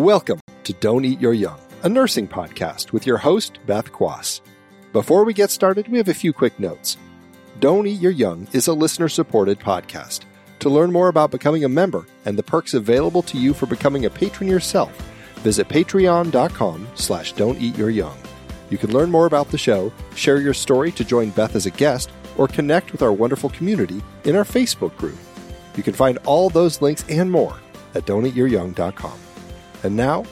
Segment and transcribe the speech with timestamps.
[0.00, 4.40] Welcome to Don't Eat Your Young, a nursing podcast with your host, Beth Quass.
[4.94, 6.96] Before we get started, we have a few quick notes.
[7.58, 10.20] Don't Eat Your Young is a listener supported podcast.
[10.60, 14.06] To learn more about becoming a member and the perks available to you for becoming
[14.06, 14.90] a patron yourself,
[15.40, 18.16] visit patreon.com slash don't eat your young.
[18.70, 21.70] You can learn more about the show, share your story to join Beth as a
[21.70, 25.18] guest, or connect with our wonderful community in our Facebook group.
[25.76, 27.58] You can find all those links and more
[27.94, 29.20] at don'teatyouryoung.com.
[29.82, 30.26] And now,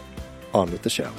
[0.52, 1.11] on with the show.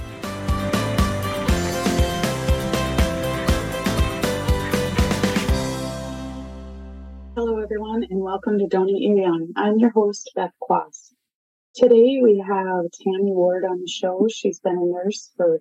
[7.35, 9.53] Hello, everyone, and welcome to Your Young.
[9.55, 11.11] I'm your host, Beth Quass.
[11.73, 14.27] Today we have Tammy Ward on the show.
[14.31, 15.59] She's been a nurse for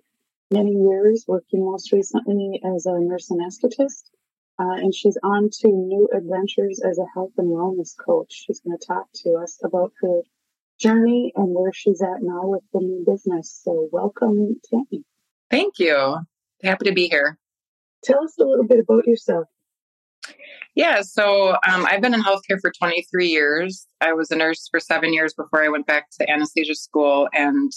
[0.51, 4.11] many years, working most recently as a nurse anesthetist,
[4.59, 8.27] uh, and she's on to new adventures as a health and wellness coach.
[8.31, 10.21] She's going to talk to us about her
[10.79, 13.61] journey and where she's at now with the new business.
[13.63, 15.03] So, welcome, Tammy.
[15.51, 16.17] Thank you.
[16.63, 17.37] Happy to be here.
[18.03, 19.47] Tell us a little bit about yourself.
[20.75, 23.85] Yeah, so um, I've been in healthcare for 23 years.
[24.01, 27.71] I was a nurse for seven years before I went back to anesthesia school, and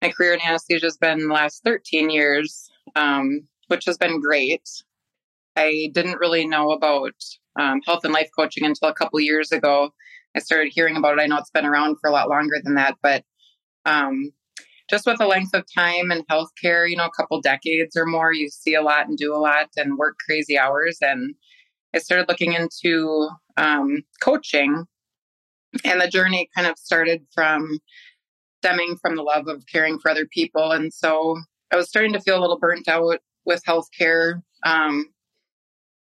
[0.00, 4.62] my career in anesthesia has been the last 13 years, um, which has been great.
[5.56, 7.14] I didn't really know about
[7.58, 9.90] um, health and life coaching until a couple years ago.
[10.36, 11.22] I started hearing about it.
[11.22, 13.24] I know it's been around for a lot longer than that, but
[13.86, 14.30] um,
[14.90, 18.32] just with the length of time in healthcare, you know, a couple decades or more,
[18.32, 20.98] you see a lot and do a lot and work crazy hours.
[21.00, 21.34] And
[21.94, 24.84] I started looking into um, coaching,
[25.84, 27.78] and the journey kind of started from
[28.62, 30.72] stemming from the love of caring for other people.
[30.72, 31.36] And so
[31.72, 35.06] I was starting to feel a little burnt out with healthcare, um,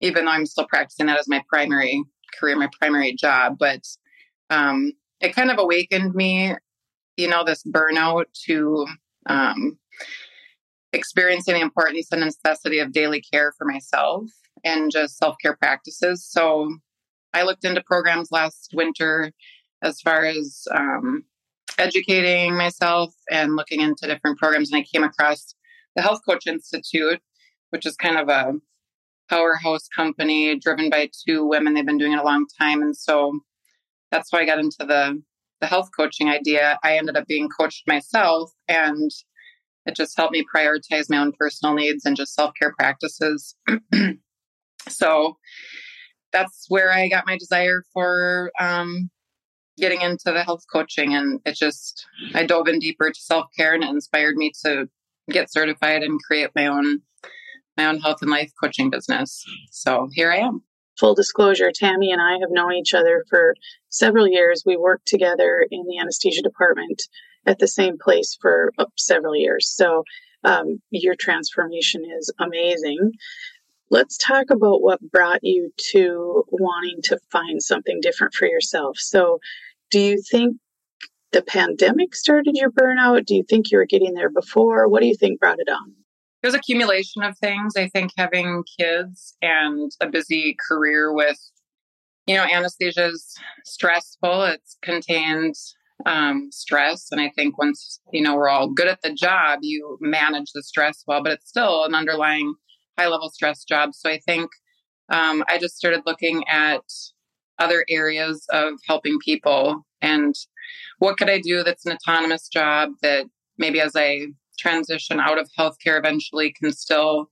[0.01, 2.03] even though I'm still practicing that as my primary
[2.39, 3.57] career, my primary job.
[3.59, 3.83] But
[4.51, 6.55] um, it kind of awakened me,
[7.17, 8.87] you know, this burnout to
[9.27, 9.79] um,
[10.93, 14.25] experiencing the importance and necessity of daily care for myself
[14.65, 16.27] and just self care practices.
[16.29, 16.77] So
[17.35, 19.33] I looked into programs last winter
[19.83, 21.25] as far as um,
[21.79, 24.73] educating myself and looking into different programs.
[24.73, 25.55] And I came across
[25.95, 27.21] the Health Coach Institute,
[27.71, 28.55] which is kind of a
[29.29, 31.75] powerhouse company driven by two women.
[31.75, 32.83] They've been doing it a long time.
[32.83, 33.41] And so
[34.11, 35.23] that's why I got into the
[35.61, 36.79] the health coaching idea.
[36.85, 39.11] I ended up being coached myself and
[39.87, 43.57] it just helped me prioritize my own personal needs and just self-care practices.
[44.89, 45.37] so
[46.33, 49.11] that's where I got my desire for um,
[49.79, 53.83] getting into the health coaching and it just I dove in deeper to self-care and
[53.83, 54.89] it inspired me to
[55.31, 57.01] get certified and create my own
[57.77, 59.45] my own health and life coaching business.
[59.71, 60.63] So here I am.
[60.99, 63.55] Full disclosure, Tammy and I have known each other for
[63.89, 64.65] several years.
[64.67, 67.03] We worked together in the anesthesia department
[67.47, 69.71] at the same place for uh, several years.
[69.75, 70.05] So
[70.45, 73.13] um, your transformation is amazing.
[73.91, 78.99] Let's talk about what brought you to wanting to find something different for yourself.
[78.99, 79.39] So,
[79.91, 80.59] do you think
[81.33, 83.25] the pandemic started your burnout?
[83.25, 84.89] Do you think you were getting there before?
[84.89, 85.95] What do you think brought it on?
[86.43, 87.75] There's accumulation of things.
[87.77, 91.39] I think having kids and a busy career with,
[92.27, 93.35] you know, anesthesia is
[93.65, 94.43] stressful.
[94.45, 95.55] It's contained
[96.07, 97.09] um, stress.
[97.11, 100.63] And I think once, you know, we're all good at the job, you manage the
[100.63, 102.55] stress well, but it's still an underlying
[102.97, 103.91] high level stress job.
[103.95, 104.49] So I think
[105.09, 106.83] um, I just started looking at
[107.59, 110.35] other areas of helping people and
[110.99, 114.29] what could I do that's an autonomous job that maybe as I
[114.59, 117.29] transition out of healthcare eventually can still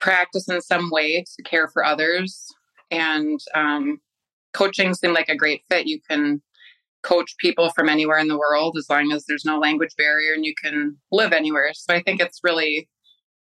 [0.00, 2.46] practice in some way to care for others.
[2.90, 4.00] And um,
[4.54, 5.86] coaching seemed like a great fit.
[5.86, 6.42] You can
[7.02, 10.44] coach people from anywhere in the world as long as there's no language barrier and
[10.44, 11.70] you can live anywhere.
[11.74, 12.88] So I think it's really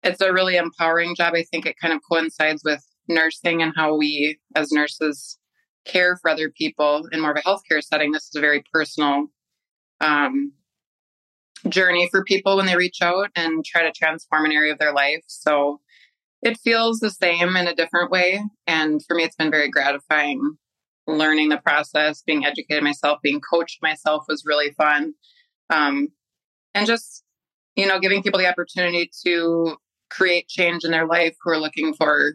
[0.02, 1.34] it's a really empowering job.
[1.34, 5.38] I think it kind of coincides with nursing and how we as nurses
[5.84, 8.12] care for other people in more of a healthcare setting.
[8.12, 9.26] This is a very personal
[10.00, 10.52] um,
[11.68, 14.94] journey for people when they reach out and try to transform an area of their
[14.94, 15.24] life.
[15.26, 15.80] So
[16.42, 18.42] it feels the same in a different way.
[18.66, 20.56] And for me, it's been very gratifying
[21.06, 25.14] learning the process, being educated myself, being coached myself was really fun.
[25.68, 26.08] Um,
[26.74, 27.24] and just,
[27.76, 29.76] you know, giving people the opportunity to
[30.10, 32.34] create change in their life who are looking for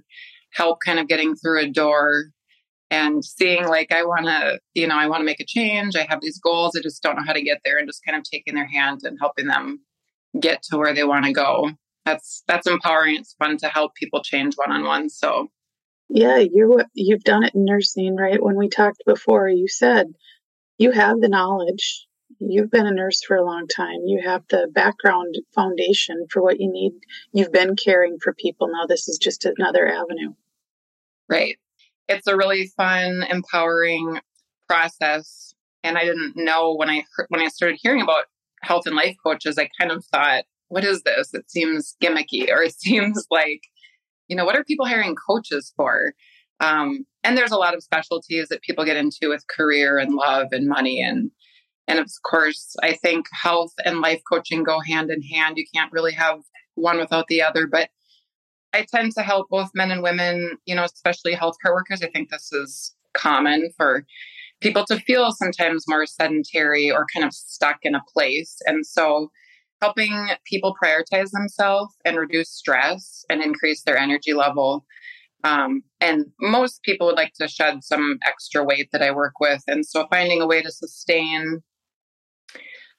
[0.54, 2.32] help kind of getting through a door
[2.92, 5.96] and seeing like I want to, you know, I want to make a change.
[5.96, 6.76] I have these goals.
[6.76, 9.02] I just don't know how to get there, and just kind of taking their hand
[9.04, 9.82] and helping them
[10.40, 11.72] get to where they want to go.
[12.06, 13.18] That's that's empowering.
[13.18, 15.10] It's fun to help people change one on one.
[15.10, 15.50] So,
[16.10, 18.42] yeah, you you've done it in nursing, right?
[18.42, 20.08] When we talked before, you said
[20.78, 22.06] you have the knowledge,
[22.40, 24.02] You've been a nurse for a long time.
[24.06, 26.94] You have the background foundation for what you need.
[27.32, 28.68] You've been caring for people.
[28.68, 30.34] Now, this is just another avenue.
[31.30, 31.58] Right.
[32.08, 34.20] It's a really fun, empowering
[34.68, 35.54] process.
[35.84, 38.26] And I didn't know when I when I started hearing about
[38.64, 41.34] health and life coaches, I kind of thought, what is this?
[41.34, 43.62] It seems gimmicky, or it seems like,
[44.28, 46.14] you know, what are people hiring coaches for?
[46.60, 50.48] Um, and there's a lot of specialties that people get into with career and love
[50.52, 51.32] and money and
[51.88, 55.92] and of course i think health and life coaching go hand in hand you can't
[55.92, 56.40] really have
[56.76, 57.90] one without the other but
[58.76, 62.30] i tend to help both men and women you know especially healthcare workers i think
[62.30, 64.06] this is common for
[64.62, 69.30] people to feel sometimes more sedentary or kind of stuck in a place and so
[69.82, 74.86] helping people prioritize themselves and reduce stress and increase their energy level
[75.46, 79.62] um, and most people would like to shed some extra weight that I work with.
[79.68, 81.62] And so finding a way to sustain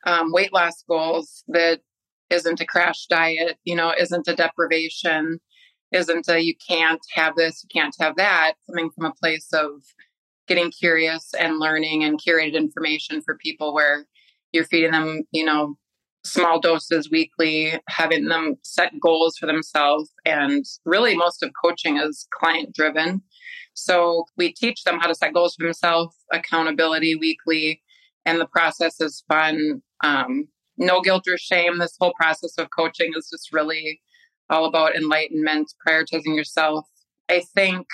[0.06, 1.80] um, weight loss goals that
[2.30, 5.40] isn't a crash diet, you know, isn't a deprivation,
[5.96, 9.82] isn't a you can't have this, you can't have that, coming from a place of
[10.46, 14.06] getting curious and learning and curated information for people where
[14.52, 15.76] you're feeding them, you know,
[16.24, 20.10] small doses weekly, having them set goals for themselves.
[20.24, 23.22] And really, most of coaching is client driven.
[23.74, 27.82] So we teach them how to set goals for themselves, accountability weekly,
[28.24, 29.82] and the process is fun.
[30.02, 30.48] Um,
[30.78, 31.78] no guilt or shame.
[31.78, 34.00] This whole process of coaching is just really
[34.50, 36.86] all about enlightenment, prioritizing yourself.
[37.28, 37.86] I think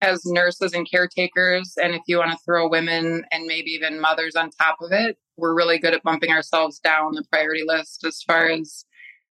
[0.00, 4.34] as nurses and caretakers, and if you want to throw women and maybe even mothers
[4.34, 8.22] on top of it, we're really good at bumping ourselves down the priority list as
[8.22, 8.84] far as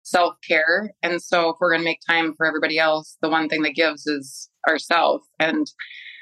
[0.02, 0.92] self care.
[1.02, 3.74] And so, if we're going to make time for everybody else, the one thing that
[3.74, 5.22] gives is ourself.
[5.38, 5.66] And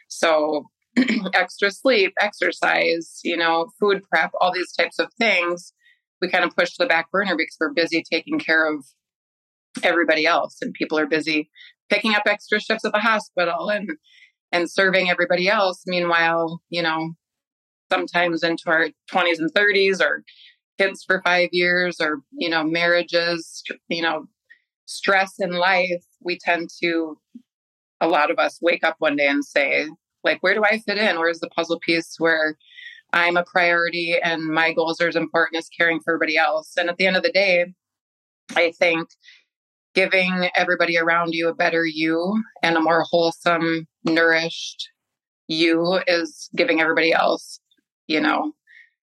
[0.08, 0.66] so,
[1.34, 5.72] extra sleep, exercise, you know, food prep, all these types of things,
[6.20, 8.84] we kind of push to the back burner because we're busy taking care of
[9.82, 11.50] everybody else and people are busy
[11.91, 13.91] picking up extra shifts at the hospital and
[14.53, 15.82] and serving everybody else.
[15.85, 17.15] Meanwhile, you know,
[17.91, 20.23] sometimes into our 20s and 30s or
[20.79, 24.26] kids for five years or, you know, marriages, you know,
[24.87, 27.17] stress in life, we tend to,
[28.00, 29.88] a lot of us wake up one day and say,
[30.23, 31.19] like, where do I fit in?
[31.19, 32.56] Where's the puzzle piece where
[33.12, 36.73] I'm a priority and my goals are as important as caring for everybody else?
[36.77, 37.67] And at the end of the day,
[38.55, 39.09] I think
[39.94, 44.88] giving everybody around you a better you and a more wholesome, nourished
[45.46, 47.61] you is giving everybody else,
[48.06, 48.52] you know,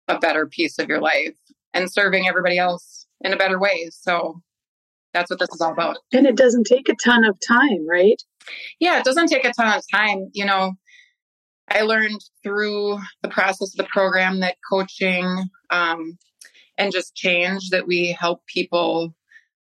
[0.07, 1.35] a better piece of your life
[1.73, 3.89] and serving everybody else in a better way.
[3.91, 4.41] So
[5.13, 5.97] that's what this is all about.
[6.11, 8.21] And it doesn't take a ton of time, right?
[8.79, 10.29] Yeah, it doesn't take a ton of time.
[10.33, 10.73] You know,
[11.69, 16.17] I learned through the process of the program that coaching um,
[16.77, 19.15] and just change that we help people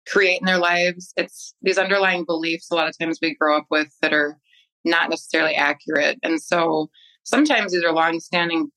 [0.07, 1.13] create in their lives.
[1.17, 4.37] It's these underlying beliefs a lot of times we grow up with that are
[4.85, 6.19] not necessarily accurate.
[6.23, 6.89] And so
[7.23, 8.69] sometimes these are long-standing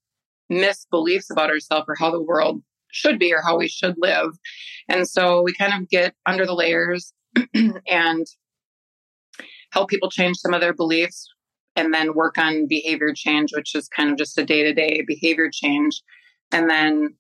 [0.51, 2.63] misbeliefs about ourselves or how the world
[2.93, 4.31] should be or how we should live.
[4.89, 7.13] And so we kind of get under the layers
[7.55, 8.27] and
[9.73, 11.29] help people change some of their beliefs
[11.75, 15.05] and then work on behavior change, which is kind of just a day to day
[15.07, 16.03] behavior change.
[16.53, 17.15] And then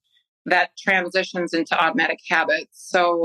[0.47, 2.69] that transitions into automatic habits.
[2.73, 3.25] So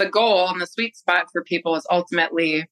[0.00, 2.66] the goal and the sweet spot for people is ultimately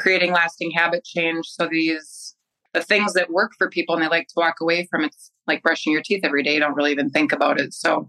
[0.00, 1.46] creating lasting habit change.
[1.46, 2.34] So these
[2.72, 5.62] the things that work for people and they like to walk away from it's like
[5.62, 6.54] brushing your teeth every day.
[6.54, 7.72] You don't really even think about it.
[7.72, 8.08] So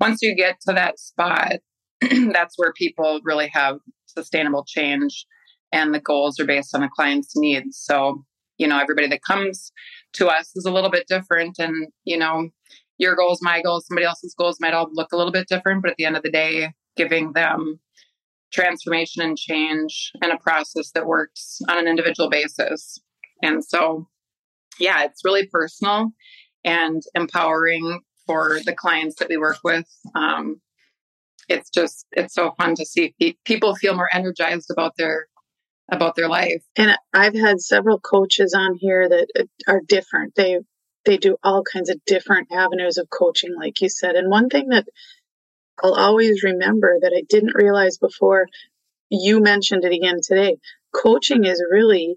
[0.00, 1.56] once you get to that spot,
[2.00, 5.26] that's where people really have sustainable change
[5.70, 7.76] and the goals are based on the client's needs.
[7.78, 8.24] So,
[8.56, 9.70] you know, everybody that comes
[10.14, 12.48] to us is a little bit different and, you know,
[12.96, 15.90] your goals, my goals, somebody else's goals might all look a little bit different, but
[15.90, 17.80] at the end of the day, giving them
[18.52, 22.98] transformation and change and a process that works on an individual basis.
[23.42, 24.08] And so,
[24.78, 26.12] yeah, it's really personal
[26.64, 29.86] and empowering for the clients that we work with.
[30.14, 30.60] Um,
[31.48, 35.28] it's just it's so fun to see people feel more energized about their
[35.90, 36.64] about their life.
[36.76, 40.34] And I've had several coaches on here that uh, are different.
[40.34, 40.58] They
[41.04, 44.16] they do all kinds of different avenues of coaching, like you said.
[44.16, 44.86] And one thing that
[45.82, 48.48] I'll always remember that I didn't realize before
[49.10, 50.56] you mentioned it again today.
[50.94, 52.16] Coaching is really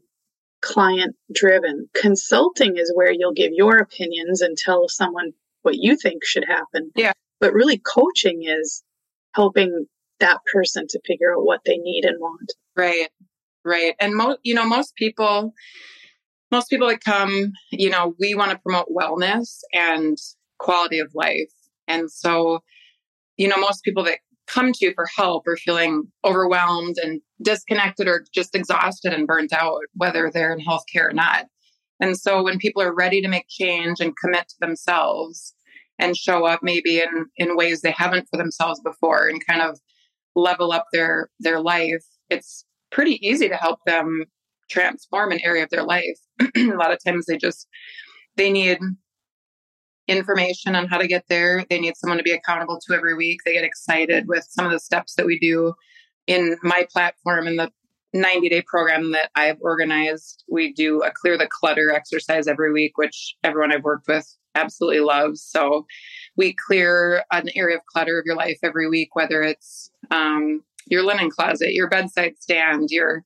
[0.61, 1.89] client driven.
[1.93, 6.91] Consulting is where you'll give your opinions and tell someone what you think should happen.
[6.95, 7.13] Yeah.
[7.39, 8.83] But really coaching is
[9.33, 9.87] helping
[10.19, 12.53] that person to figure out what they need and want.
[12.75, 13.09] Right.
[13.63, 13.93] Right.
[13.99, 15.53] And most, you know, most people,
[16.51, 20.17] most people that come, you know, we want to promote wellness and
[20.57, 21.51] quality of life.
[21.87, 22.59] And so,
[23.39, 28.07] you know, most people that come to you for help are feeling overwhelmed and disconnected
[28.07, 31.45] or just exhausted and burnt out, whether they're in healthcare or not.
[32.01, 35.53] And so when people are ready to make change and commit to themselves
[35.97, 39.79] and show up maybe in, in ways they haven't for themselves before and kind of
[40.35, 44.25] level up their their life, it's pretty easy to help them
[44.69, 46.17] transform an area of their life.
[46.55, 47.67] a lot of times they just
[48.35, 48.79] they need
[50.09, 51.65] information on how to get there.
[51.69, 53.41] They need someone to be accountable to every week.
[53.45, 55.73] They get excited with some of the steps that we do
[56.27, 57.71] in my platform and the
[58.13, 60.43] 90 day program that I've organized.
[60.49, 65.01] We do a clear the clutter exercise every week, which everyone I've worked with absolutely
[65.01, 65.43] loves.
[65.43, 65.85] So
[66.35, 71.03] we clear an area of clutter of your life every week, whether it's um, your
[71.03, 73.23] linen closet, your bedside stand, your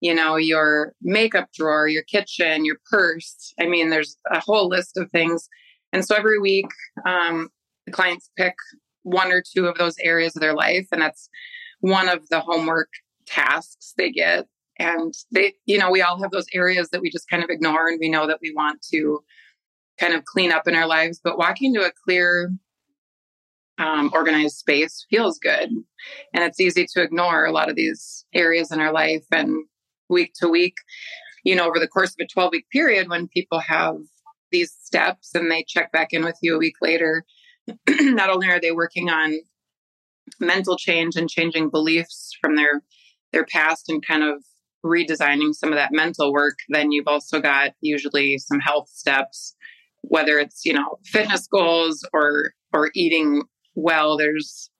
[0.00, 3.52] you know, your makeup drawer, your kitchen, your purse.
[3.60, 5.48] I mean, there's a whole list of things.
[5.92, 6.66] And so every week,
[7.06, 7.48] um,
[7.86, 8.54] the clients pick
[9.02, 11.28] one or two of those areas of their life, and that's
[11.80, 12.88] one of the homework
[13.26, 14.46] tasks they get.
[14.78, 17.88] And they, you know, we all have those areas that we just kind of ignore
[17.88, 19.22] and we know that we want to
[19.98, 21.20] kind of clean up in our lives.
[21.22, 22.50] But walking to a clear,
[23.78, 25.70] um, organized space feels good.
[26.32, 29.24] And it's easy to ignore a lot of these areas in our life.
[29.32, 29.66] And
[30.08, 30.74] week to week,
[31.44, 33.96] you know, over the course of a 12 week period when people have
[34.50, 37.24] these steps and they check back in with you a week later,
[37.88, 39.34] not only are they working on
[40.38, 42.82] mental change and changing beliefs from their
[43.32, 44.42] their past and kind of
[44.84, 49.54] redesigning some of that mental work, then you've also got usually some health steps,
[50.02, 53.42] whether it's, you know, fitness goals or or eating
[53.74, 54.16] well.
[54.16, 54.70] There's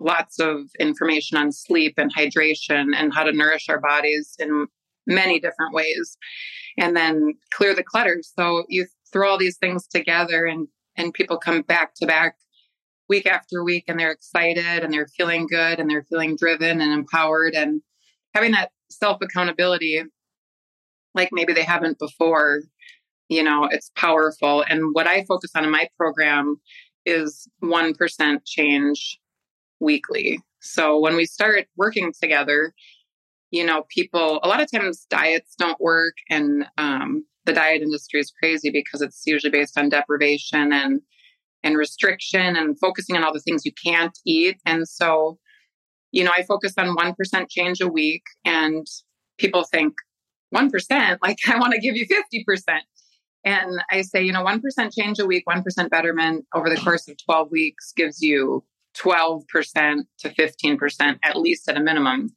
[0.00, 4.66] lots of information on sleep and hydration and how to nourish our bodies in
[5.06, 6.16] many different ways.
[6.78, 8.20] And then clear the clutter.
[8.22, 12.34] So you throw all these things together and and people come back to back
[13.08, 16.92] week after week and they're excited and they're feeling good and they're feeling driven and
[16.92, 17.80] empowered and
[18.34, 20.02] having that self accountability
[21.14, 22.62] like maybe they haven't before
[23.28, 24.64] you know it's powerful.
[24.68, 26.56] And what i focus on in my program
[27.06, 29.18] is 1% change
[29.80, 30.40] weekly.
[30.60, 32.74] So when we start working together
[33.50, 38.20] you know, people, a lot of times diets don't work and um, the diet industry
[38.20, 41.00] is crazy because it's usually based on deprivation and,
[41.64, 44.58] and restriction and focusing on all the things you can't eat.
[44.66, 45.38] And so,
[46.12, 48.86] you know, I focus on 1% change a week and
[49.38, 49.94] people think
[50.54, 52.80] 1%, like I want to give you 50%.
[53.44, 54.60] And I say, you know, 1%
[54.96, 58.62] change a week, 1% betterment over the course of 12 weeks gives you
[58.98, 59.44] 12%
[60.18, 62.30] to 15%, at least at a minimum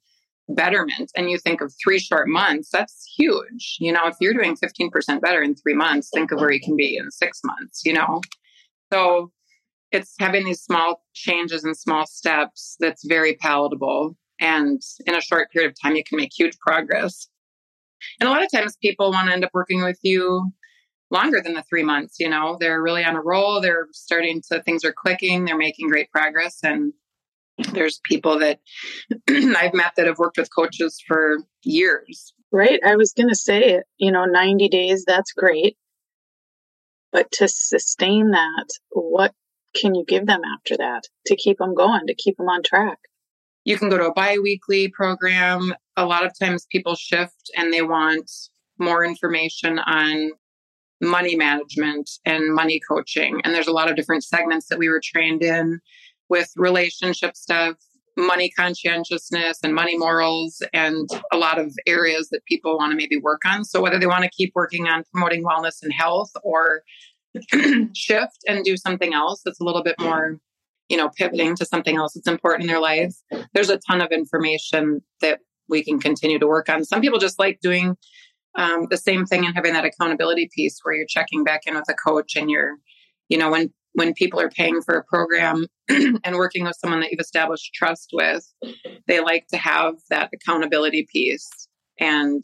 [0.55, 3.77] betterment and you think of three short months, that's huge.
[3.79, 6.75] You know, if you're doing 15% better in three months, think of where you can
[6.75, 8.22] be in six months, you know?
[8.91, 9.31] So
[9.91, 14.17] it's having these small changes and small steps that's very palatable.
[14.39, 17.27] And in a short period of time, you can make huge progress.
[18.20, 20.51] And a lot of times people want to end up working with you
[21.12, 22.15] longer than the three months.
[22.20, 23.62] You know, they're really on a roll.
[23.62, 25.46] They're starting to, things are clicking.
[25.46, 26.60] They're making great progress.
[26.63, 26.93] And
[27.74, 28.60] there's people that
[29.29, 32.34] I've met that have worked with coaches for years.
[32.51, 32.79] Right.
[32.86, 35.77] I was going to say, you know, 90 days, that's great.
[37.12, 39.34] But to sustain that, what
[39.75, 42.98] can you give them after that to keep them going, to keep them on track?
[43.63, 45.74] You can go to a bi weekly program.
[45.96, 48.29] A lot of times people shift and they want
[48.79, 50.31] more information on
[51.00, 53.41] money management and money coaching.
[53.43, 55.79] And there's a lot of different segments that we were trained in
[56.31, 57.75] with relationship stuff,
[58.15, 63.17] money conscientiousness, and money morals, and a lot of areas that people want to maybe
[63.17, 63.65] work on.
[63.65, 66.83] So, whether they want to keep working on promoting wellness and health or
[67.93, 70.39] shift and do something else that's a little bit more,
[70.88, 73.13] you know, pivoting to something else that's important in their life,
[73.53, 76.85] there's a ton of information that we can continue to work on.
[76.85, 77.97] Some people just like doing
[78.55, 81.89] um, the same thing and having that accountability piece where you're checking back in with
[81.89, 82.77] a coach and you're,
[83.27, 87.12] you know, when when people are paying for a program and working with someone that
[87.12, 88.45] you've established trust with,
[89.07, 91.50] they like to have that accountability piece
[92.00, 92.43] and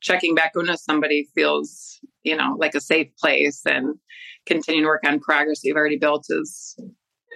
[0.00, 3.96] checking back in with somebody feels, you know, like a safe place and
[4.46, 6.78] continuing to work on progress that you've already built is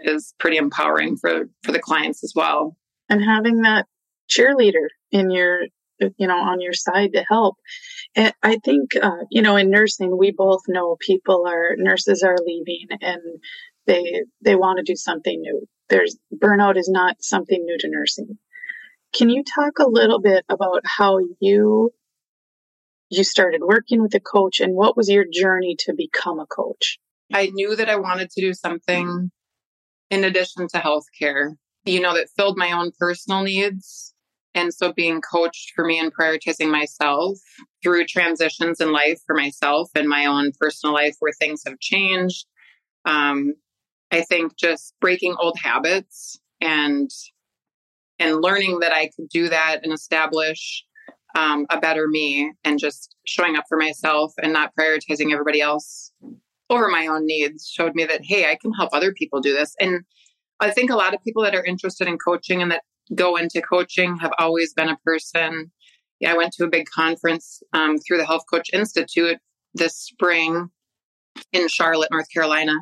[0.04, 2.76] is pretty empowering for for the clients as well.
[3.08, 3.86] And having that
[4.30, 5.62] cheerleader in your
[6.16, 7.56] you know on your side to help.
[8.14, 12.36] And i think uh, you know in nursing we both know people are nurses are
[12.44, 13.22] leaving and
[13.86, 15.66] they they want to do something new.
[15.88, 18.38] There's burnout is not something new to nursing.
[19.14, 21.92] Can you talk a little bit about how you
[23.10, 26.98] you started working with a coach and what was your journey to become a coach?
[27.32, 29.30] I knew that i wanted to do something
[30.10, 34.14] in addition to healthcare, you know, that filled my own personal needs.
[34.54, 37.38] And so being coached for me and prioritizing myself
[37.82, 42.46] through transitions in life for myself and my own personal life where things have changed.
[43.04, 43.54] Um,
[44.10, 47.10] I think just breaking old habits and
[48.18, 50.84] and learning that I could do that and establish
[51.36, 56.12] um, a better me and just showing up for myself and not prioritizing everybody else
[56.70, 59.74] over my own needs showed me that hey i can help other people do this
[59.80, 60.00] and
[60.60, 62.82] i think a lot of people that are interested in coaching and that
[63.14, 65.70] go into coaching have always been a person
[66.20, 69.38] yeah, i went to a big conference um, through the health coach institute
[69.74, 70.68] this spring
[71.52, 72.74] in charlotte north carolina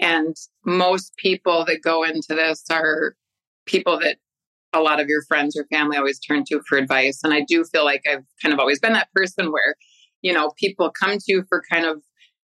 [0.00, 3.14] and most people that go into this are
[3.66, 4.16] people that
[4.72, 7.20] a lot of your friends or family always turn to for advice.
[7.22, 9.76] And I do feel like I've kind of always been that person where,
[10.22, 12.02] you know, people come to you for kind of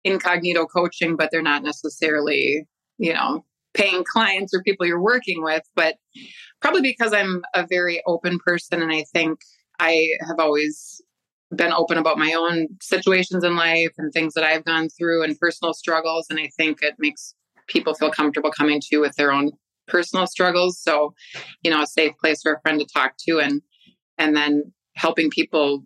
[0.03, 2.65] incognito coaching, but they're not necessarily,
[2.97, 5.63] you know, paying clients or people you're working with.
[5.75, 5.95] But
[6.61, 9.39] probably because I'm a very open person and I think
[9.79, 11.01] I have always
[11.55, 15.37] been open about my own situations in life and things that I've gone through and
[15.39, 16.27] personal struggles.
[16.29, 17.35] And I think it makes
[17.67, 19.51] people feel comfortable coming to with their own
[19.87, 20.79] personal struggles.
[20.79, 21.13] So,
[21.61, 23.61] you know, a safe place for a friend to talk to and
[24.17, 25.85] and then helping people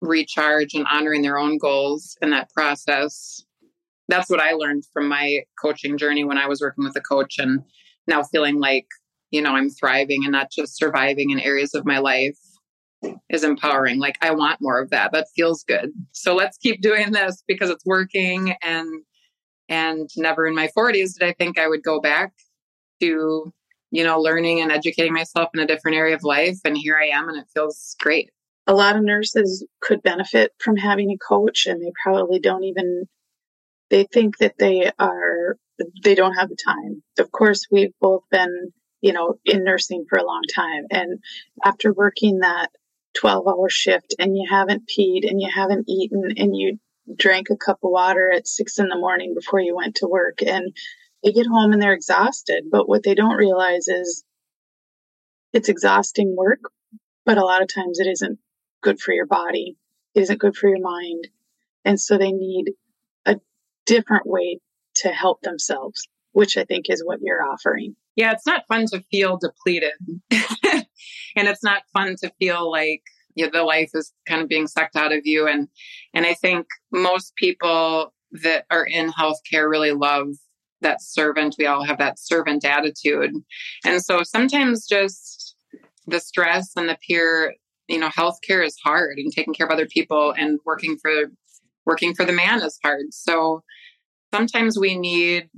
[0.00, 3.44] recharge and honoring their own goals in that process.
[4.08, 7.38] That's what I learned from my coaching journey when I was working with a coach
[7.38, 7.62] and
[8.06, 8.86] now feeling like,
[9.30, 12.38] you know, I'm thriving and not just surviving in areas of my life
[13.28, 13.98] is empowering.
[13.98, 15.12] Like I want more of that.
[15.12, 15.90] That feels good.
[16.12, 19.02] So let's keep doing this because it's working and
[19.68, 22.32] and never in my 40s did I think I would go back
[23.00, 23.52] to,
[23.90, 26.58] you know, learning and educating myself in a different area of life.
[26.64, 28.30] And here I am, and it feels great.
[28.66, 33.04] A lot of nurses could benefit from having a coach, and they probably don't even,
[33.90, 35.56] they think that they are,
[36.02, 37.02] they don't have the time.
[37.18, 40.84] Of course, we've both been, you know, in nursing for a long time.
[40.90, 41.20] And
[41.64, 42.68] after working that
[43.14, 46.78] 12 hour shift and you haven't peed and you haven't eaten and you
[47.16, 50.42] drank a cup of water at six in the morning before you went to work
[50.42, 50.76] and
[51.24, 52.64] they get home and they're exhausted.
[52.70, 54.24] But what they don't realize is
[55.52, 56.60] it's exhausting work,
[57.24, 58.38] but a lot of times it isn't
[58.82, 59.76] good for your body.
[60.14, 61.28] It isn't good for your mind.
[61.84, 62.72] And so they need
[63.88, 64.60] different way
[64.96, 67.96] to help themselves, which I think is what you're offering.
[68.16, 69.92] Yeah, it's not fun to feel depleted.
[70.30, 73.02] and it's not fun to feel like
[73.36, 75.46] the life is kind of being sucked out of you.
[75.46, 75.68] And
[76.12, 80.28] and I think most people that are in healthcare really love
[80.80, 81.56] that servant.
[81.58, 83.32] We all have that servant attitude.
[83.84, 85.56] And so sometimes just
[86.06, 87.54] the stress and the peer,
[87.88, 91.12] you know, healthcare is hard and taking care of other people and working for
[91.88, 93.06] working for the man is hard.
[93.12, 93.62] So
[94.32, 95.48] sometimes we need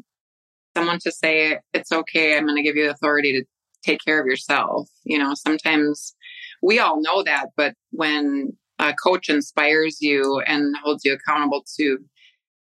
[0.77, 3.45] someone to say, it's okay, I'm going to give you authority to
[3.85, 4.89] take care of yourself.
[5.03, 6.15] You know, sometimes
[6.63, 11.99] we all know that, but when a coach inspires you and holds you accountable to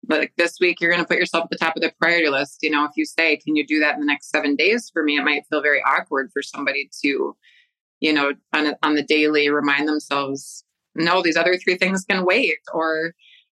[0.08, 2.58] like this week you're going to put yourself at the top of the priority list
[2.62, 5.02] you know if you say can you do that in the next seven days for
[5.02, 7.36] me it might feel very awkward for somebody to
[7.98, 12.24] you know on, a, on the daily remind themselves no these other three things can
[12.24, 13.14] wait or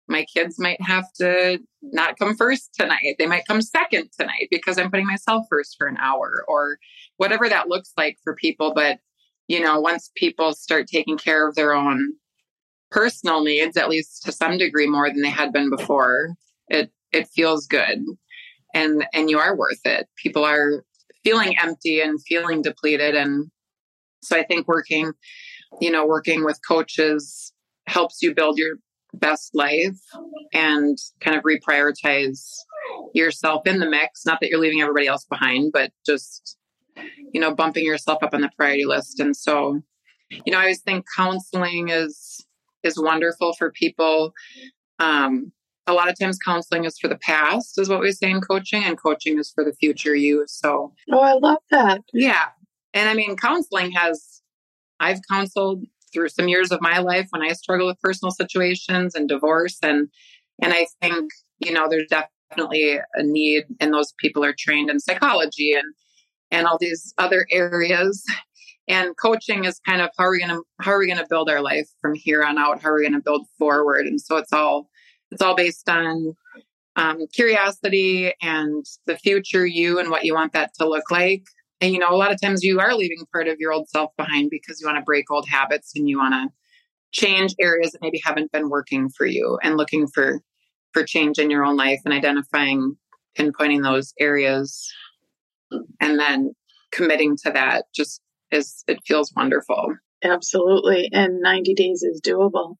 [0.09, 4.79] my kids might have to not come first tonight they might come second tonight because
[4.79, 6.79] i'm putting myself first for an hour or
[7.17, 8.99] whatever that looks like for people but
[9.49, 12.13] you know once people start taking care of their own
[12.91, 16.31] personal needs, at least to some degree more than they had been before,
[16.69, 18.05] it it feels good.
[18.75, 20.07] And and you are worth it.
[20.23, 20.85] People are
[21.25, 23.15] feeling empty and feeling depleted.
[23.15, 23.51] And
[24.23, 25.13] so I think working,
[25.81, 27.53] you know, working with coaches
[27.87, 28.77] helps you build your
[29.19, 29.99] best life
[30.53, 32.41] and kind of reprioritize
[33.15, 34.25] yourself in the mix.
[34.25, 36.57] Not that you're leaving everybody else behind, but just,
[37.33, 39.21] you know, bumping yourself up on the priority list.
[39.21, 39.81] And so,
[40.31, 42.45] you know, I always think counseling is
[42.83, 44.33] is wonderful for people.
[44.99, 45.53] Um,
[45.87, 48.83] a lot of times counseling is for the past is what we say in coaching
[48.85, 52.47] and coaching is for the future you so oh i love that yeah
[52.93, 54.43] and i mean counseling has
[54.99, 59.29] i've counseled through some years of my life when i struggle with personal situations and
[59.29, 59.79] divorce.
[59.83, 60.09] And
[60.63, 65.01] and i think you know there's definitely a need and those people are trained in
[65.01, 65.95] psychology and
[66.51, 68.25] and all these other areas.
[68.89, 71.27] And coaching is kind of how are we going to how are we going to
[71.29, 72.83] build our life from here on out?
[72.83, 74.07] How are we going to build forward?
[74.07, 74.89] And so it's all
[75.31, 76.37] it's all based on
[76.95, 81.43] um, curiosity and the future you and what you want that to look like
[81.81, 84.11] and you know a lot of times you are leaving part of your old self
[84.17, 86.49] behind because you want to break old habits and you want to
[87.13, 90.41] change areas that maybe haven't been working for you and looking for
[90.93, 92.97] for change in your own life and identifying
[93.39, 94.91] pinpointing those areas
[96.01, 96.55] and then
[96.93, 99.95] committing to that just is it feels wonderful.
[100.23, 101.09] Absolutely.
[101.13, 102.77] And 90 days is doable.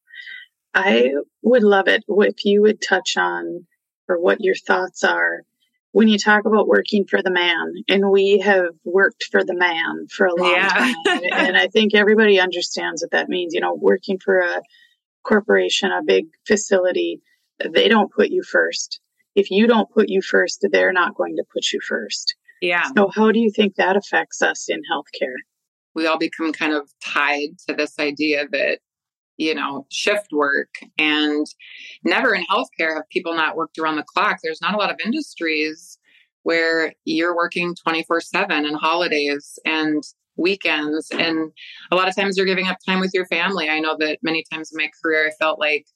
[0.75, 3.67] I would love it if you would touch on
[4.09, 5.43] or what your thoughts are
[5.97, 10.07] when you talk about working for the man, and we have worked for the man
[10.11, 10.69] for a long yeah.
[10.69, 10.95] time.
[11.33, 13.55] and I think everybody understands what that means.
[13.55, 14.61] You know, working for a
[15.25, 17.23] corporation, a big facility,
[17.73, 19.01] they don't put you first.
[19.35, 22.35] If you don't put you first, they're not going to put you first.
[22.61, 22.91] Yeah.
[22.95, 25.37] So, how do you think that affects us in healthcare?
[25.95, 28.81] We all become kind of tied to this idea that
[29.37, 30.75] you know, shift work.
[30.99, 31.47] And
[32.05, 34.39] never in healthcare have people not worked around the clock.
[34.43, 35.99] There's not a lot of industries
[36.43, 40.03] where you're working 24 7 and holidays and
[40.37, 41.11] weekends.
[41.11, 41.51] And
[41.91, 43.69] a lot of times you're giving up time with your family.
[43.69, 45.87] I know that many times in my career, I felt like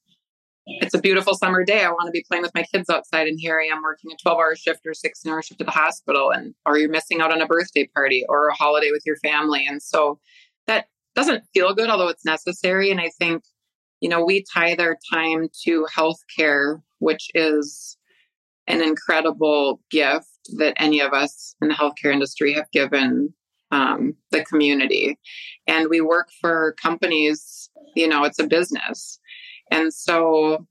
[0.67, 1.85] it's a beautiful summer day.
[1.85, 3.27] I want to be playing with my kids outside.
[3.27, 5.73] And here I am working a 12 hour shift or 16 hour shift at the
[5.73, 6.31] hospital.
[6.31, 9.67] And, or you're missing out on a birthday party or a holiday with your family.
[9.67, 10.21] And so
[10.67, 10.87] that
[11.21, 12.91] doesn't feel good, although it's necessary.
[12.91, 13.43] And I think,
[14.01, 17.99] you know, we tie their time to healthcare, which is
[18.67, 23.35] an incredible gift that any of us in the healthcare industry have given
[23.71, 25.19] um, the community.
[25.67, 29.21] And we work for companies, you know, it's a business.
[29.71, 30.67] And so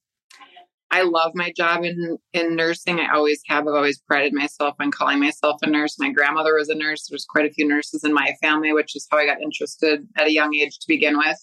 [0.91, 2.99] I love my job in, in nursing.
[2.99, 3.67] I always have.
[3.67, 5.99] I've always prided myself on calling myself a nurse.
[5.99, 7.08] My grandmother was a nurse.
[7.08, 10.28] There's quite a few nurses in my family, which is how I got interested at
[10.28, 11.38] a young age to begin with.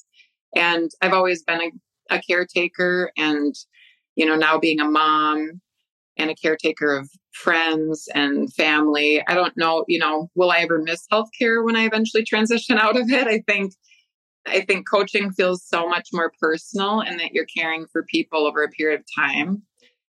[0.56, 3.54] And I've always been a, a caretaker and,
[4.16, 5.61] you know, now being a mom
[6.16, 9.22] and a caretaker of friends and family.
[9.28, 12.96] I don't know, you know, will I ever miss healthcare when I eventually transition out
[12.96, 13.28] of it?
[13.28, 13.74] I think
[14.46, 18.62] I think coaching feels so much more personal and that you're caring for people over
[18.62, 19.62] a period of time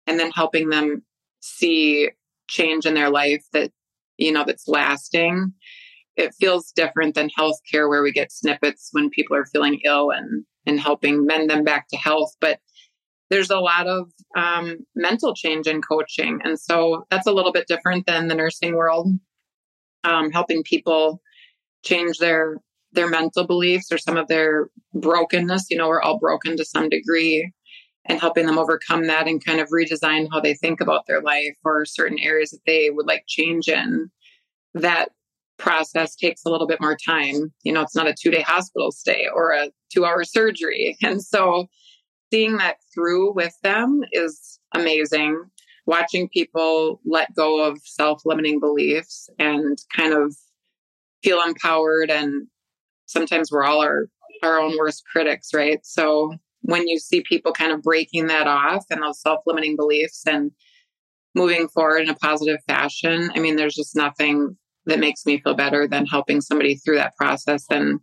[0.06, 1.02] and then helping them
[1.40, 2.10] see
[2.48, 3.70] change in their life that,
[4.16, 5.52] you know, that's lasting.
[6.16, 10.44] It feels different than healthcare where we get snippets when people are feeling ill and,
[10.66, 12.34] and helping mend them back to health.
[12.40, 12.58] But
[13.30, 16.40] there's a lot of um, mental change in coaching.
[16.44, 19.08] And so that's a little bit different than the nursing world,
[20.04, 21.22] um, helping people
[21.82, 22.56] change their
[22.92, 25.66] their mental beliefs or some of their brokenness.
[25.70, 27.52] You know, we're all broken to some degree
[28.06, 31.56] and helping them overcome that and kind of redesign how they think about their life
[31.64, 34.10] or certain areas that they would like change in.
[34.74, 35.10] That
[35.58, 37.52] process takes a little bit more time.
[37.62, 40.96] You know, it's not a two day hospital stay or a two hour surgery.
[41.02, 41.66] And so
[42.32, 45.44] seeing that through with them is amazing.
[45.86, 50.34] Watching people let go of self limiting beliefs and kind of
[51.22, 52.46] feel empowered and
[53.12, 54.08] sometimes we're all our,
[54.42, 55.80] our own worst critics, right?
[55.84, 60.22] So when you see people kind of breaking that off and those self limiting beliefs
[60.26, 60.52] and
[61.34, 65.54] moving forward in a positive fashion, I mean, there's just nothing that makes me feel
[65.54, 68.00] better than helping somebody through that process and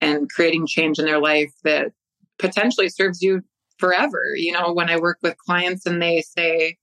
[0.00, 1.92] and creating change in their life that
[2.38, 3.40] potentially serves you
[3.78, 4.22] forever.
[4.34, 6.76] You know, when I work with clients and they say,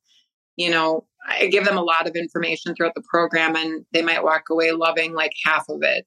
[0.55, 4.23] you know, I give them a lot of information throughout the program and they might
[4.23, 6.05] walk away loving like half of it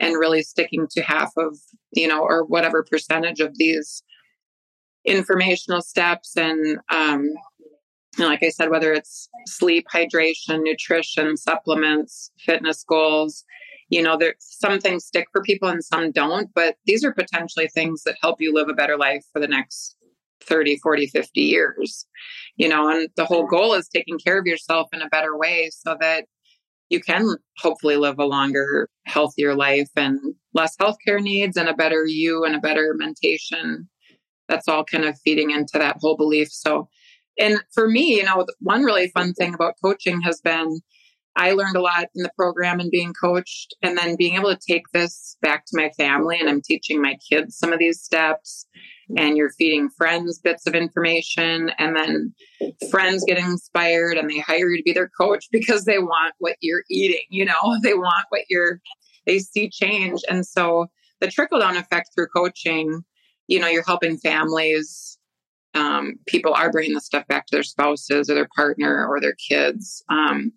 [0.00, 1.56] and really sticking to half of,
[1.92, 4.02] you know, or whatever percentage of these
[5.04, 6.36] informational steps.
[6.36, 7.28] And, um,
[8.18, 13.44] and like I said, whether it's sleep, hydration, nutrition, supplements, fitness goals,
[13.90, 17.68] you know, there some things stick for people and some don't, but these are potentially
[17.68, 19.96] things that help you live a better life for the next
[20.42, 22.06] 30, 40, 50 years.
[22.56, 25.70] You know, and the whole goal is taking care of yourself in a better way
[25.72, 26.26] so that
[26.90, 30.18] you can hopefully live a longer, healthier life and
[30.52, 33.88] less healthcare needs and a better you and a better mentation.
[34.48, 36.48] That's all kind of feeding into that whole belief.
[36.50, 36.88] So,
[37.38, 40.80] and for me, you know, one really fun thing about coaching has been
[41.40, 44.60] I learned a lot in the program and being coached, and then being able to
[44.60, 46.38] take this back to my family.
[46.38, 48.66] And I'm teaching my kids some of these steps
[49.16, 52.32] and you're feeding friends bits of information and then
[52.90, 56.56] friends get inspired and they hire you to be their coach because they want what
[56.60, 58.80] you're eating you know they want what you're
[59.26, 60.86] they see change and so
[61.20, 63.02] the trickle down effect through coaching
[63.48, 65.18] you know you're helping families
[65.74, 69.36] um, people are bringing the stuff back to their spouses or their partner or their
[69.48, 70.52] kids um,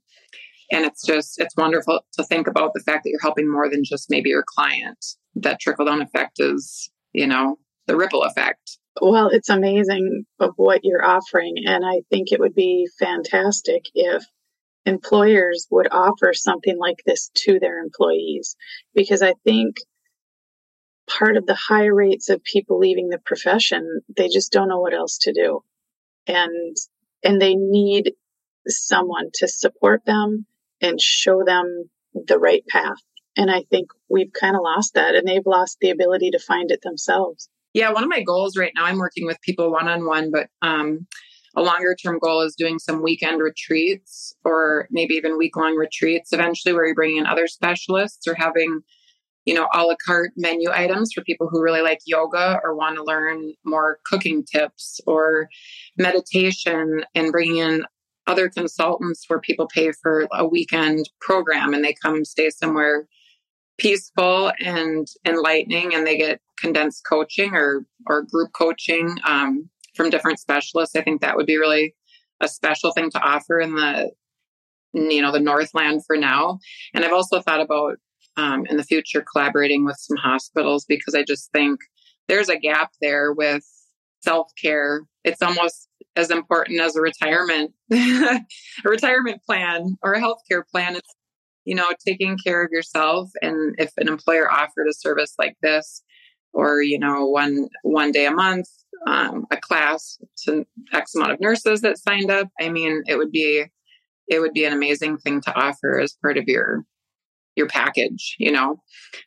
[0.74, 3.84] and it's just it's wonderful to think about the fact that you're helping more than
[3.84, 5.06] just maybe your client
[5.36, 7.58] that trickle down effect is you know
[7.88, 8.80] the ripple effect.
[9.02, 11.56] Well, it's amazing of what you're offering.
[11.66, 14.24] And I think it would be fantastic if
[14.86, 18.56] employers would offer something like this to their employees.
[18.94, 19.78] Because I think
[21.10, 24.94] part of the high rates of people leaving the profession, they just don't know what
[24.94, 25.64] else to do.
[26.28, 26.78] And,
[27.24, 28.14] and they need
[28.68, 30.46] someone to support them
[30.84, 32.98] and show them the right path.
[33.36, 36.70] And I think we've kind of lost that and they've lost the ability to find
[36.70, 37.50] it themselves.
[37.74, 40.50] Yeah, one of my goals right now, I'm working with people one on one, but
[40.62, 41.08] um,
[41.56, 46.34] a longer term goal is doing some weekend retreats or maybe even week long retreats
[46.34, 48.82] eventually where you're bringing in other specialists or having
[49.46, 52.96] you know, a la carte menu items for people who really like yoga or want
[52.96, 55.50] to learn more cooking tips or
[55.98, 57.84] meditation and bringing in
[58.28, 63.08] other consultants where people pay for a weekend program and they come stay somewhere
[63.78, 70.40] peaceful and enlightening and they get condensed coaching or or group coaching um, from different
[70.40, 71.96] specialists i think that would be really
[72.40, 74.12] a special thing to offer in the
[74.94, 76.60] you know the northland for now
[76.94, 77.98] and i've also thought about
[78.38, 81.80] um, in the future collaborating with some hospitals because I just think
[82.28, 83.64] there's a gap there with
[84.22, 85.02] self care.
[85.24, 88.40] It's almost as important as a retirement, a
[88.84, 90.96] retirement plan or a healthcare plan.
[90.96, 91.16] It's,
[91.66, 93.30] you know, taking care of yourself.
[93.42, 96.04] And if an employer offered a service like this,
[96.54, 98.68] or, you know, one, one day a month,
[99.08, 103.32] um, a class to X amount of nurses that signed up, I mean, it would
[103.32, 103.66] be,
[104.28, 106.86] it would be an amazing thing to offer as part of your
[107.56, 108.82] your package, you know.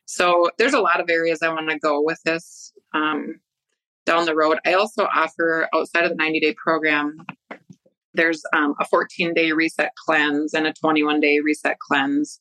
[0.04, 3.40] So there's a lot of areas I want to go with this um,
[4.06, 4.58] down the road.
[4.64, 7.18] I also offer outside of the 90 day program,
[8.14, 12.40] there's um, a 14 day reset cleanse and a 21 day reset cleanse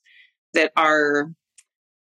[0.53, 1.31] that are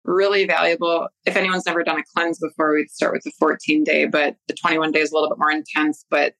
[0.03, 1.07] really valuable.
[1.25, 4.55] If anyone's never done a cleanse before, we'd start with the 14 day, but the
[4.55, 6.05] 21 day is a little bit more intense.
[6.09, 6.33] But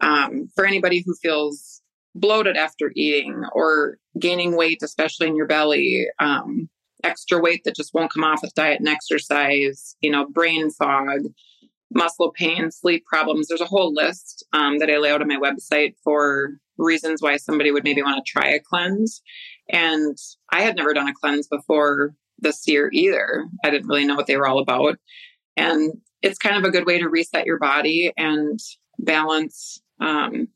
[0.00, 1.82] um, for anybody who feels
[2.14, 6.68] bloated after eating or gaining weight, especially in your belly, um,
[7.02, 11.20] extra weight that just won't come off with diet and exercise, you know, brain fog,
[11.92, 13.48] muscle pain, sleep problems.
[13.48, 17.36] There's a whole list um, that I lay out on my website for reasons why
[17.36, 19.22] somebody would maybe want to try a cleanse.
[19.70, 20.16] And
[20.52, 23.46] I had never done a cleanse before this year either.
[23.64, 24.96] I didn't really know what they were all about.
[25.56, 28.58] And it's kind of a good way to reset your body and
[28.98, 30.48] balance um,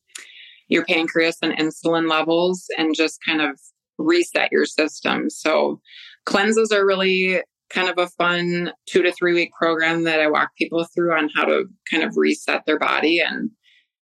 [0.69, 3.59] your pancreas and insulin levels and just kind of
[3.99, 5.31] reset your system.
[5.31, 5.81] So
[6.27, 7.43] cleanses are really
[7.75, 11.29] kind of a fun two to three week program that I walk people through on
[11.35, 13.21] how to kind of reset their body.
[13.21, 13.51] And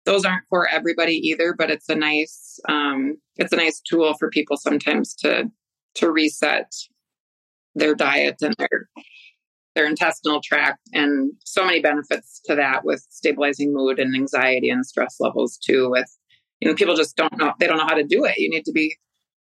[0.06, 4.30] those aren't for everybody either, but it's a nice, um, it's a nice tool for
[4.30, 5.46] people sometimes to,
[5.96, 6.72] to reset
[7.74, 8.90] their diet and their,
[9.74, 14.86] their intestinal tract and so many benefits to that with stabilizing mood and anxiety and
[14.86, 16.10] stress levels too with
[16.60, 18.38] you know, people just don't know, they don't know how to do it.
[18.38, 18.96] You need to be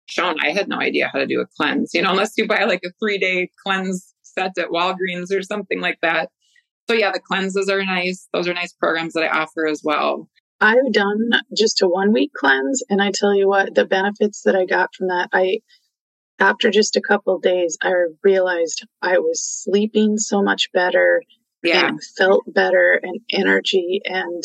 [0.06, 0.36] shown.
[0.40, 2.82] I had no idea how to do a cleanse, you know, unless you buy like
[2.84, 6.30] a three day cleanse set at Walgreens or something like that.
[6.88, 8.28] So yeah, the cleanses are nice.
[8.32, 10.28] Those are nice programs that I offer as well.
[10.60, 14.56] I've done just a one week cleanse and I tell you what, the benefits that
[14.56, 15.58] I got from that, I
[16.38, 17.92] after just a couple days, I
[18.22, 21.22] realized I was sleeping so much better
[21.62, 21.88] yeah.
[21.88, 24.42] and felt better and energy and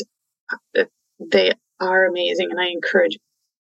[0.78, 0.86] uh,
[1.32, 3.18] they are amazing, and I encourage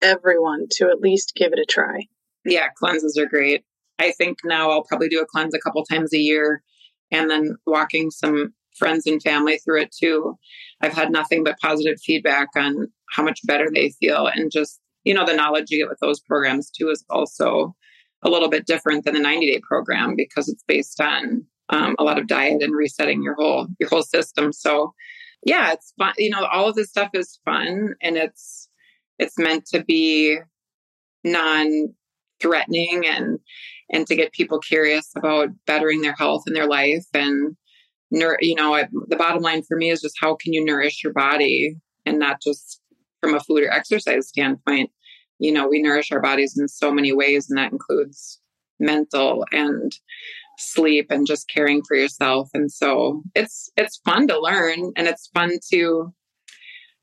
[0.01, 2.05] everyone to at least give it a try.
[2.45, 3.63] Yeah, cleanses are great.
[3.99, 6.63] I think now I'll probably do a cleanse a couple times a year
[7.12, 10.35] and then walking some friends and family through it too.
[10.81, 15.13] I've had nothing but positive feedback on how much better they feel and just, you
[15.13, 17.75] know, the knowledge you get with those programs too is also
[18.23, 22.03] a little bit different than the 90 day program because it's based on um, a
[22.03, 24.51] lot of diet and resetting your whole your whole system.
[24.51, 24.93] So
[25.45, 26.13] yeah, it's fun.
[26.17, 28.58] You know, all of this stuff is fun and it's
[29.19, 30.38] it's meant to be
[31.23, 31.93] non
[32.41, 33.39] threatening and
[33.91, 37.55] and to get people curious about bettering their health and their life and
[38.12, 41.75] you know the bottom line for me is just how can you nourish your body
[42.05, 42.82] and not just
[43.21, 44.89] from a food or exercise standpoint
[45.38, 48.39] you know we nourish our bodies in so many ways and that includes
[48.79, 49.91] mental and
[50.60, 52.49] sleep and just caring for yourself.
[52.53, 56.13] And so it's it's fun to learn and it's fun to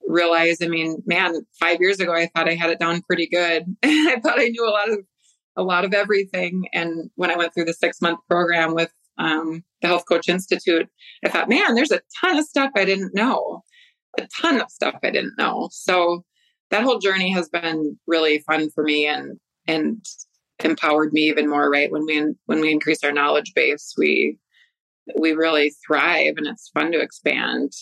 [0.06, 3.64] realize, I mean, man, 5 years ago I thought I had it down pretty good.
[3.82, 4.98] I thought I knew a lot of
[5.58, 9.64] a lot of everything and when I went through the 6 month program with um,
[9.80, 10.86] the Health Coach Institute,
[11.24, 13.62] I thought, man, there's a ton of stuff I didn't know.
[14.18, 15.68] A ton of stuff I didn't know.
[15.72, 16.24] So
[16.70, 19.38] that whole journey has been really fun for me and
[19.68, 20.04] and
[20.64, 24.38] empowered me even more right when we when we increase our knowledge base we
[25.18, 27.72] we really thrive and it's fun to expand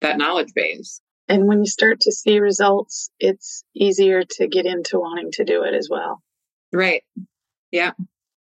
[0.00, 4.98] that knowledge base and when you start to see results it's easier to get into
[4.98, 6.22] wanting to do it as well.
[6.72, 7.02] Right.
[7.70, 7.92] Yeah.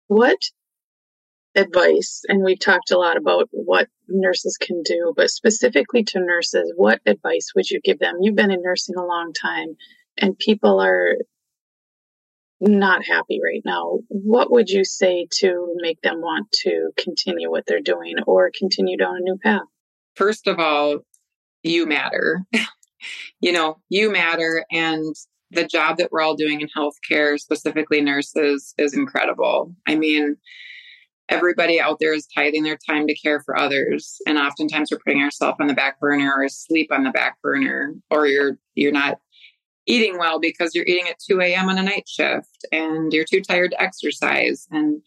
[0.08, 0.38] What
[1.54, 6.72] advice and we've talked a lot about what nurses can do but specifically to nurses
[6.76, 8.16] what advice would you give them?
[8.20, 9.76] You've been in nursing a long time
[10.18, 11.16] and people are
[12.62, 17.64] not happy right now, what would you say to make them want to continue what
[17.66, 19.62] they're doing or continue down a new path?
[20.14, 21.00] First of all,
[21.62, 22.44] you matter.
[23.40, 24.64] you know, you matter.
[24.70, 25.14] And
[25.50, 29.74] the job that we're all doing in healthcare, specifically nurses, is incredible.
[29.86, 30.36] I mean,
[31.28, 35.22] everybody out there is tithing their time to care for others and oftentimes we're putting
[35.22, 39.18] ourselves on the back burner or asleep on the back burner or you're you're not
[39.86, 43.40] eating well because you're eating at 2 a.m on a night shift and you're too
[43.40, 45.00] tired to exercise and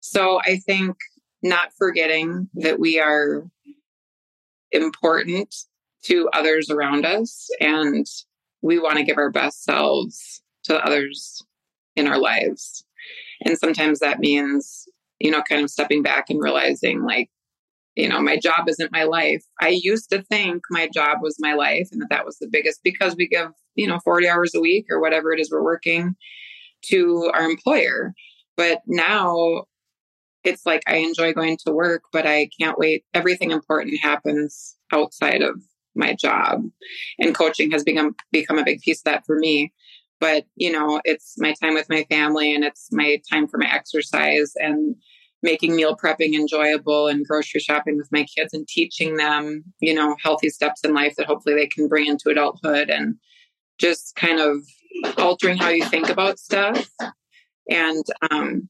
[0.00, 0.96] so i think
[1.42, 3.48] not forgetting that we are
[4.72, 5.54] important
[6.02, 8.06] to others around us and
[8.62, 11.42] we want to give our best selves to others
[11.96, 12.84] in our lives
[13.44, 14.86] and sometimes that means
[15.20, 17.30] you know, kind of stepping back and realizing like,
[17.94, 19.44] you know, my job isn't my life.
[19.60, 22.80] I used to think my job was my life and that that was the biggest
[22.82, 26.16] because we give, you know, 40 hours a week or whatever it is we're working
[26.86, 28.14] to our employer.
[28.56, 29.64] But now
[30.42, 33.04] it's like I enjoy going to work, but I can't wait.
[33.12, 35.60] Everything important happens outside of
[35.94, 36.62] my job.
[37.18, 39.72] And coaching has become become a big piece of that for me.
[40.20, 43.72] But, you know, it's my time with my family and it's my time for my
[43.72, 44.94] exercise and
[45.42, 50.16] making meal prepping enjoyable and grocery shopping with my kids and teaching them, you know,
[50.22, 53.16] healthy steps in life that hopefully they can bring into adulthood and
[53.78, 54.58] just kind of
[55.16, 56.88] altering how you think about stuff
[57.70, 58.68] and um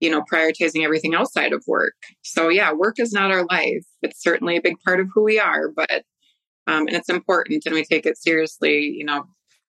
[0.00, 4.22] you know prioritizing everything outside of work so yeah work is not our life it's
[4.22, 6.04] certainly a big part of who we are but
[6.66, 9.24] um and it's important and we take it seriously you know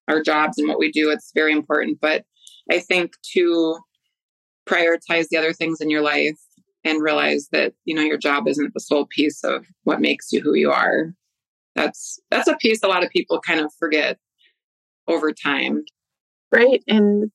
[0.08, 1.98] our jobs and what we do it's very important.
[2.00, 2.24] But
[2.70, 3.78] i think to
[4.68, 6.38] prioritize the other things in your life
[6.84, 10.40] and realize that you know your job isn't the sole piece of what makes you
[10.40, 11.14] who you are
[11.74, 14.18] that's that's a piece a lot of people kind of forget
[15.08, 15.84] over time.
[16.52, 17.30] Right and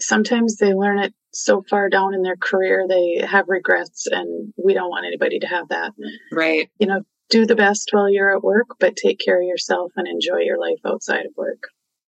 [0.00, 4.72] sometimes they learn it so far down in their career they have regrets and we
[4.72, 5.92] don't want anybody to have that.
[6.32, 6.70] Right.
[6.78, 10.06] You know do the best while you're at work but take care of yourself and
[10.06, 11.64] enjoy your life outside of work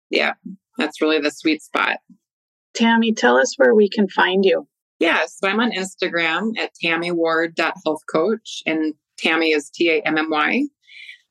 [0.10, 0.34] yeah
[0.78, 1.98] that's really the sweet spot
[2.78, 4.68] Tammy, tell us where we can find you.
[5.00, 10.68] Yeah, so I'm on Instagram at tammyward.healthcoach, and Tammy is T A M M Y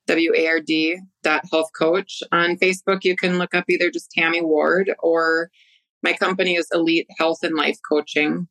[0.09, 2.21] W A R D dot health coach.
[2.33, 5.51] On Facebook, you can look up either just Tammy Ward or
[6.03, 8.49] my company is Elite Health and Life Coaching,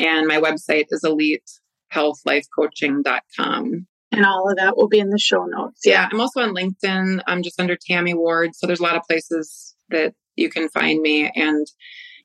[0.00, 3.86] and my website is elitehealthlifecoaching.com.
[4.12, 5.80] And all of that will be in the show notes.
[5.84, 6.02] Yeah.
[6.02, 7.22] yeah, I'm also on LinkedIn.
[7.26, 8.50] I'm just under Tammy Ward.
[8.54, 11.30] So there's a lot of places that you can find me.
[11.34, 11.66] And,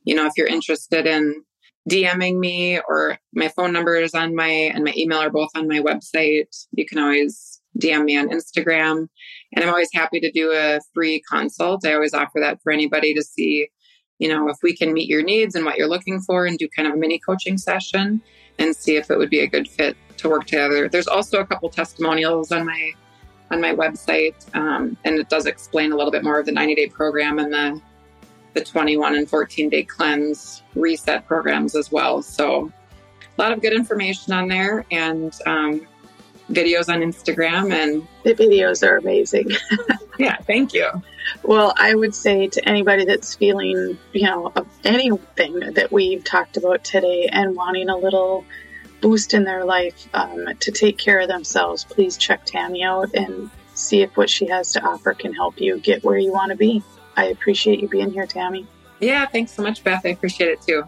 [0.03, 1.43] you know, if you're interested in
[1.89, 5.67] DMing me or my phone number is on my and my email are both on
[5.67, 9.07] my website, you can always DM me on Instagram.
[9.53, 11.85] And I'm always happy to do a free consult.
[11.85, 13.69] I always offer that for anybody to see,
[14.17, 16.67] you know, if we can meet your needs and what you're looking for and do
[16.75, 18.21] kind of a mini coaching session
[18.57, 19.95] and see if it would be a good fit
[20.25, 20.89] to work together.
[20.89, 22.91] There's also a couple testimonials on my
[23.51, 26.75] on my website, um, and it does explain a little bit more of the 90
[26.75, 27.81] day program and the
[28.53, 32.21] the 21 and 14 day cleanse reset programs as well.
[32.21, 32.71] So
[33.37, 35.85] a lot of good information on there and um,
[36.49, 39.51] videos on Instagram and the videos are amazing.
[40.19, 40.89] yeah, thank you.
[41.43, 44.53] Well, I would say to anybody that's feeling, you know,
[44.85, 48.45] anything that we've talked about today and wanting a little
[49.05, 53.51] boost in their life um, to take care of themselves, please check Tammy out and
[53.75, 56.57] see if what she has to offer can help you get where you want to
[56.57, 56.81] be.
[57.15, 58.65] I appreciate you being here, Tammy.
[58.99, 60.01] Yeah, thanks so much, Beth.
[60.05, 60.85] I appreciate it too.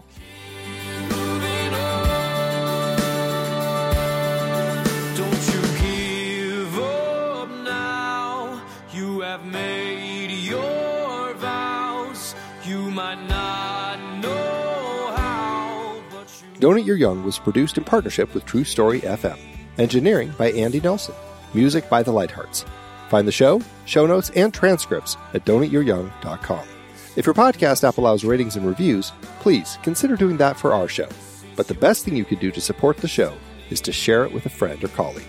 [16.60, 19.38] Don't Eat Your Young was produced in partnership with True Story FM.
[19.78, 21.14] Engineering by Andy Nelson.
[21.54, 22.64] Music by The Lighthearts.
[23.08, 26.68] Find the show, show notes, and transcripts at don'teatyouryoung.com.
[27.14, 31.08] If your podcast app allows ratings and reviews, please consider doing that for our show.
[31.54, 33.36] But the best thing you could do to support the show
[33.70, 35.22] is to share it with a friend or colleague.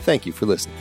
[0.00, 0.76] Thank you for listening.